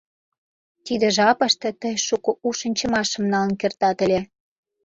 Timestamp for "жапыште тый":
1.17-1.95